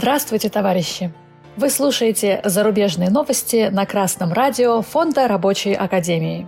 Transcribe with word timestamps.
Здравствуйте, 0.00 0.48
товарищи! 0.48 1.12
Вы 1.56 1.70
слушаете 1.70 2.40
зарубежные 2.44 3.10
новости 3.10 3.68
на 3.72 3.84
Красном 3.84 4.32
радио 4.32 4.80
Фонда 4.80 5.26
Рабочей 5.26 5.74
Академии. 5.74 6.46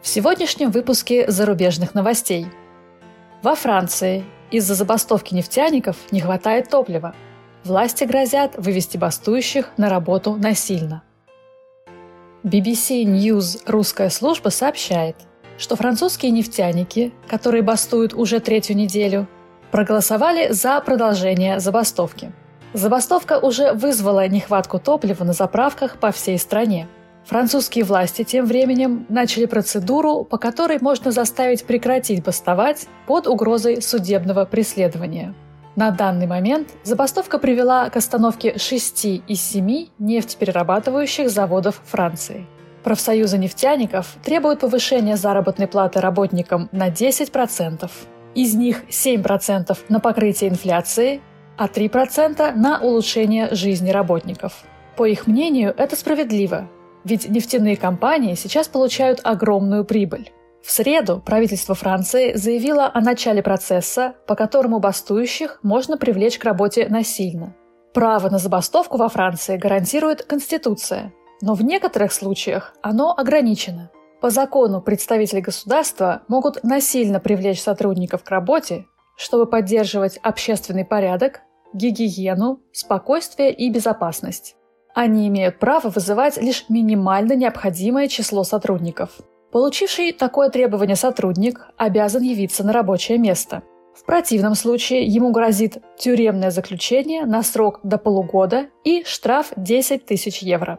В 0.00 0.06
сегодняшнем 0.06 0.70
выпуске 0.70 1.28
зарубежных 1.28 1.92
новостей. 1.94 2.46
Во 3.42 3.56
Франции 3.56 4.24
из-за 4.52 4.76
забастовки 4.76 5.34
нефтяников 5.34 5.96
не 6.12 6.20
хватает 6.20 6.70
топлива. 6.70 7.16
Власти 7.64 8.04
грозят 8.04 8.54
вывести 8.56 8.96
бастующих 8.96 9.72
на 9.76 9.88
работу 9.88 10.36
насильно. 10.36 11.02
BBC 12.44 13.02
News 13.02 13.60
русская 13.66 14.08
служба 14.08 14.50
сообщает, 14.50 15.16
что 15.58 15.74
французские 15.74 16.30
нефтяники, 16.30 17.12
которые 17.26 17.62
бастуют 17.62 18.14
уже 18.14 18.38
третью 18.38 18.76
неделю, 18.76 19.26
проголосовали 19.72 20.52
за 20.52 20.80
продолжение 20.80 21.58
забастовки. 21.58 22.32
Забастовка 22.74 23.38
уже 23.38 23.72
вызвала 23.72 24.26
нехватку 24.28 24.78
топлива 24.78 25.24
на 25.24 25.34
заправках 25.34 25.98
по 25.98 26.10
всей 26.10 26.38
стране. 26.38 26.88
Французские 27.24 27.84
власти 27.84 28.24
тем 28.24 28.46
временем 28.46 29.06
начали 29.08 29.46
процедуру, 29.46 30.24
по 30.24 30.38
которой 30.38 30.78
можно 30.80 31.12
заставить 31.12 31.64
прекратить 31.64 32.24
бастовать 32.24 32.86
под 33.06 33.26
угрозой 33.26 33.82
судебного 33.82 34.44
преследования. 34.44 35.34
На 35.76 35.90
данный 35.90 36.26
момент 36.26 36.68
забастовка 36.82 37.38
привела 37.38 37.88
к 37.90 37.96
остановке 37.96 38.58
шести 38.58 39.22
из 39.28 39.40
семи 39.40 39.90
нефтеперерабатывающих 39.98 41.30
заводов 41.30 41.80
Франции. 41.84 42.46
Профсоюзы 42.82 43.38
нефтяников 43.38 44.16
требуют 44.24 44.60
повышения 44.60 45.16
заработной 45.16 45.68
платы 45.68 46.00
работникам 46.00 46.68
на 46.72 46.88
10%. 46.90 47.90
Из 48.34 48.54
них 48.54 48.82
7% 48.88 49.78
на 49.88 50.00
покрытие 50.00 50.50
инфляции, 50.50 51.20
а 51.62 51.68
3% 51.68 52.54
на 52.56 52.80
улучшение 52.80 53.54
жизни 53.54 53.90
работников. 53.90 54.64
По 54.96 55.04
их 55.04 55.28
мнению, 55.28 55.72
это 55.76 55.94
справедливо, 55.94 56.68
ведь 57.04 57.28
нефтяные 57.28 57.76
компании 57.76 58.34
сейчас 58.34 58.66
получают 58.66 59.20
огромную 59.22 59.84
прибыль. 59.84 60.32
В 60.60 60.72
среду 60.72 61.22
правительство 61.24 61.76
Франции 61.76 62.34
заявило 62.34 62.90
о 62.92 63.00
начале 63.00 63.44
процесса, 63.44 64.14
по 64.26 64.34
которому 64.34 64.80
бастующих 64.80 65.60
можно 65.62 65.96
привлечь 65.96 66.38
к 66.38 66.44
работе 66.44 66.88
насильно. 66.88 67.54
Право 67.94 68.28
на 68.28 68.38
забастовку 68.38 68.96
во 68.96 69.08
Франции 69.08 69.56
гарантирует 69.56 70.24
Конституция, 70.24 71.12
но 71.42 71.54
в 71.54 71.62
некоторых 71.62 72.12
случаях 72.12 72.74
оно 72.82 73.14
ограничено– 73.16 73.90
по 74.20 74.30
закону 74.30 74.80
представители 74.80 75.40
государства 75.40 76.22
могут 76.28 76.62
насильно 76.62 77.18
привлечь 77.18 77.60
сотрудников 77.60 78.22
к 78.22 78.30
работе, 78.30 78.86
чтобы 79.16 79.46
поддерживать 79.46 80.18
общественный 80.22 80.84
порядок, 80.84 81.40
гигиену, 81.72 82.60
спокойствие 82.72 83.52
и 83.52 83.70
безопасность. 83.70 84.56
Они 84.94 85.28
имеют 85.28 85.58
право 85.58 85.88
вызывать 85.88 86.36
лишь 86.36 86.66
минимально 86.68 87.34
необходимое 87.34 88.08
число 88.08 88.44
сотрудников. 88.44 89.10
Получивший 89.50 90.12
такое 90.12 90.48
требование 90.50 90.96
сотрудник 90.96 91.68
обязан 91.76 92.22
явиться 92.22 92.64
на 92.64 92.72
рабочее 92.72 93.18
место. 93.18 93.62
В 93.94 94.04
противном 94.04 94.54
случае 94.54 95.04
ему 95.04 95.30
грозит 95.30 95.78
тюремное 95.98 96.50
заключение 96.50 97.26
на 97.26 97.42
срок 97.42 97.80
до 97.82 97.98
полугода 97.98 98.66
и 98.84 99.04
штраф 99.04 99.52
10 99.56 100.06
тысяч 100.06 100.38
евро. 100.38 100.78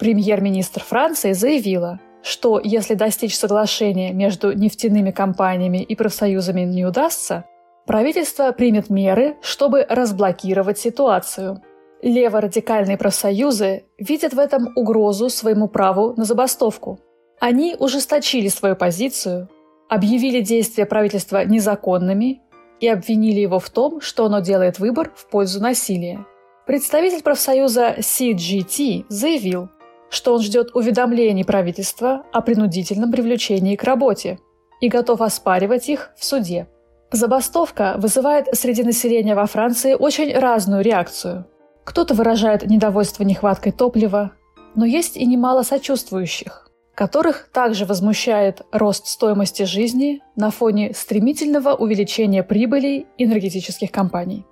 Премьер-министр 0.00 0.82
Франции 0.82 1.32
заявила, 1.32 2.00
что 2.22 2.60
если 2.62 2.94
достичь 2.94 3.36
соглашения 3.36 4.12
между 4.12 4.52
нефтяными 4.52 5.10
компаниями 5.10 5.82
и 5.82 5.94
профсоюзами 5.94 6.62
не 6.62 6.84
удастся, 6.84 7.44
правительство 7.86 8.52
примет 8.52 8.90
меры, 8.90 9.36
чтобы 9.42 9.86
разблокировать 9.88 10.78
ситуацию. 10.78 11.62
Леворадикальные 12.02 12.96
профсоюзы 12.96 13.84
видят 13.98 14.32
в 14.32 14.38
этом 14.38 14.72
угрозу 14.76 15.28
своему 15.28 15.68
праву 15.68 16.14
на 16.16 16.24
забастовку. 16.24 16.98
Они 17.40 17.76
ужесточили 17.78 18.48
свою 18.48 18.76
позицию, 18.76 19.48
объявили 19.88 20.40
действия 20.40 20.86
правительства 20.86 21.44
незаконными 21.44 22.40
и 22.80 22.88
обвинили 22.88 23.40
его 23.40 23.58
в 23.58 23.68
том, 23.68 24.00
что 24.00 24.24
оно 24.26 24.40
делает 24.40 24.78
выбор 24.78 25.12
в 25.14 25.28
пользу 25.28 25.60
насилия. 25.60 26.24
Представитель 26.66 27.22
профсоюза 27.22 27.96
CGT 27.98 29.06
заявил, 29.08 29.68
что 30.08 30.34
он 30.34 30.42
ждет 30.42 30.74
уведомлений 30.74 31.44
правительства 31.44 32.24
о 32.32 32.40
принудительном 32.40 33.12
привлечении 33.12 33.76
к 33.76 33.84
работе 33.84 34.38
и 34.80 34.88
готов 34.88 35.20
оспаривать 35.20 35.88
их 35.88 36.12
в 36.16 36.24
суде. 36.24 36.68
Забастовка 37.12 37.96
вызывает 37.98 38.46
среди 38.52 38.84
населения 38.84 39.34
во 39.34 39.46
Франции 39.46 39.94
очень 39.94 40.32
разную 40.32 40.82
реакцию. 40.82 41.46
Кто-то 41.84 42.14
выражает 42.14 42.68
недовольство 42.68 43.24
нехваткой 43.24 43.72
топлива, 43.72 44.30
но 44.76 44.84
есть 44.84 45.16
и 45.16 45.26
немало 45.26 45.62
сочувствующих, 45.62 46.70
которых 46.94 47.48
также 47.52 47.84
возмущает 47.84 48.62
рост 48.70 49.08
стоимости 49.08 49.64
жизни 49.64 50.22
на 50.36 50.52
фоне 50.52 50.94
стремительного 50.94 51.74
увеличения 51.74 52.44
прибылей 52.44 53.08
энергетических 53.18 53.90
компаний. 53.90 54.46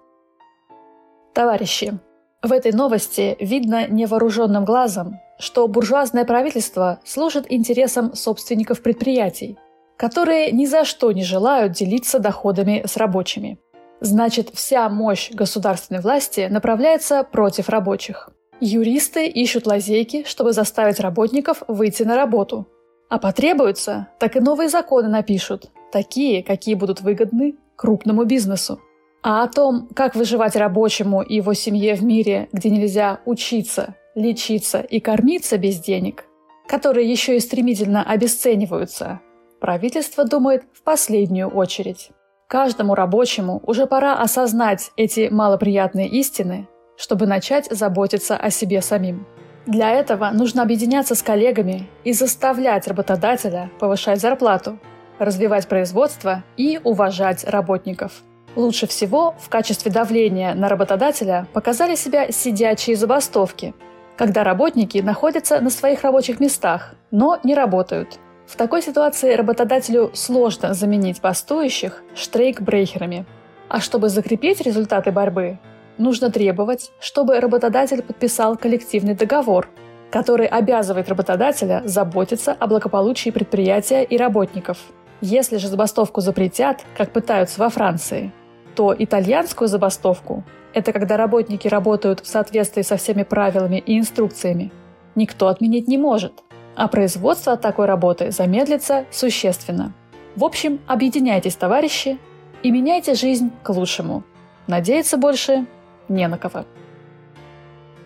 Товарищи, 1.34 1.96
в 2.42 2.52
этой 2.52 2.72
новости 2.72 3.36
видно 3.38 3.86
невооруженным 3.86 4.64
глазом, 4.64 5.20
что 5.38 5.68
буржуазное 5.68 6.24
правительство 6.24 6.98
служит 7.04 7.46
интересам 7.48 8.16
собственников 8.16 8.82
предприятий, 8.82 9.56
которые 9.98 10.52
ни 10.52 10.64
за 10.64 10.84
что 10.84 11.12
не 11.12 11.24
желают 11.24 11.72
делиться 11.72 12.20
доходами 12.20 12.84
с 12.86 12.96
рабочими. 12.96 13.58
Значит, 14.00 14.50
вся 14.54 14.88
мощь 14.88 15.30
государственной 15.32 16.00
власти 16.00 16.46
направляется 16.48 17.24
против 17.24 17.68
рабочих. 17.68 18.30
Юристы 18.60 19.26
ищут 19.26 19.66
лазейки, 19.66 20.24
чтобы 20.24 20.52
заставить 20.52 21.00
работников 21.00 21.62
выйти 21.66 22.04
на 22.04 22.14
работу. 22.14 22.68
А 23.10 23.18
потребуется, 23.18 24.08
так 24.20 24.36
и 24.36 24.40
новые 24.40 24.68
законы 24.68 25.08
напишут, 25.08 25.70
такие, 25.90 26.44
какие 26.44 26.74
будут 26.74 27.00
выгодны 27.00 27.56
крупному 27.74 28.24
бизнесу. 28.24 28.80
А 29.22 29.42
о 29.42 29.48
том, 29.48 29.88
как 29.94 30.14
выживать 30.14 30.54
рабочему 30.54 31.22
и 31.22 31.36
его 31.36 31.54
семье 31.54 31.96
в 31.96 32.04
мире, 32.04 32.48
где 32.52 32.70
нельзя 32.70 33.20
учиться, 33.24 33.96
лечиться 34.14 34.80
и 34.80 35.00
кормиться 35.00 35.58
без 35.58 35.80
денег, 35.80 36.24
которые 36.68 37.10
еще 37.10 37.36
и 37.36 37.40
стремительно 37.40 38.04
обесцениваются, 38.04 39.20
правительство 39.60 40.24
думает 40.24 40.64
в 40.72 40.82
последнюю 40.82 41.48
очередь. 41.48 42.10
Каждому 42.48 42.94
рабочему 42.94 43.60
уже 43.66 43.86
пора 43.86 44.14
осознать 44.14 44.90
эти 44.96 45.28
малоприятные 45.30 46.08
истины, 46.08 46.68
чтобы 46.96 47.26
начать 47.26 47.66
заботиться 47.70 48.36
о 48.36 48.50
себе 48.50 48.80
самим. 48.80 49.26
Для 49.66 49.90
этого 49.90 50.30
нужно 50.32 50.62
объединяться 50.62 51.14
с 51.14 51.22
коллегами 51.22 51.88
и 52.04 52.12
заставлять 52.12 52.88
работодателя 52.88 53.70
повышать 53.78 54.20
зарплату, 54.20 54.78
развивать 55.18 55.68
производство 55.68 56.42
и 56.56 56.80
уважать 56.82 57.44
работников. 57.44 58.22
Лучше 58.56 58.86
всего 58.86 59.34
в 59.38 59.50
качестве 59.50 59.92
давления 59.92 60.54
на 60.54 60.68
работодателя 60.68 61.46
показали 61.52 61.96
себя 61.96 62.32
сидячие 62.32 62.96
забастовки– 62.96 63.74
когда 64.18 64.42
работники 64.42 64.98
находятся 64.98 65.60
на 65.60 65.70
своих 65.70 66.02
рабочих 66.02 66.40
местах, 66.40 66.94
но 67.12 67.38
не 67.44 67.54
работают. 67.54 68.18
В 68.48 68.56
такой 68.56 68.80
ситуации 68.80 69.34
работодателю 69.34 70.10
сложно 70.14 70.72
заменить 70.72 71.20
бастующих 71.20 72.02
штрейкбрейхерами. 72.14 73.26
А 73.68 73.78
чтобы 73.78 74.08
закрепить 74.08 74.62
результаты 74.62 75.12
борьбы, 75.12 75.58
нужно 75.98 76.30
требовать, 76.30 76.90
чтобы 76.98 77.40
работодатель 77.40 78.00
подписал 78.00 78.56
коллективный 78.56 79.14
договор, 79.14 79.68
который 80.10 80.46
обязывает 80.46 81.10
работодателя 81.10 81.82
заботиться 81.84 82.52
о 82.52 82.66
благополучии 82.66 83.28
предприятия 83.28 84.02
и 84.02 84.16
работников. 84.16 84.78
Если 85.20 85.58
же 85.58 85.68
забастовку 85.68 86.22
запретят, 86.22 86.86
как 86.96 87.12
пытаются 87.12 87.60
во 87.60 87.68
Франции, 87.68 88.32
то 88.74 88.96
итальянскую 88.98 89.68
забастовку 89.68 90.42
это 90.72 90.92
когда 90.92 91.18
работники 91.18 91.68
работают 91.68 92.20
в 92.20 92.26
соответствии 92.26 92.80
со 92.80 92.96
всеми 92.96 93.24
правилами 93.24 93.82
и 93.84 93.98
инструкциями. 93.98 94.72
Никто 95.16 95.48
отменить 95.48 95.86
не 95.86 95.98
может, 95.98 96.44
а 96.78 96.86
производство 96.86 97.54
от 97.54 97.60
такой 97.60 97.86
работы 97.86 98.30
замедлится 98.30 99.04
существенно. 99.10 99.92
В 100.36 100.44
общем, 100.44 100.78
объединяйтесь, 100.86 101.56
товарищи, 101.56 102.18
и 102.62 102.70
меняйте 102.70 103.14
жизнь 103.14 103.50
к 103.64 103.70
лучшему. 103.70 104.22
Надеяться 104.68 105.16
больше 105.16 105.66
не 106.08 106.28
на 106.28 106.38
кого. 106.38 106.66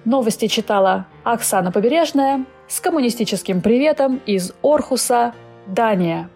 Новости 0.07 0.47
читала 0.47 1.07
Оксана 1.23 1.71
Побережная 1.71 2.47
с 2.67 2.81
коммунистическим 2.81 3.61
приветом 3.61 4.23
из 4.25 4.55
Орхуса, 4.63 5.35
Дания. 5.67 6.31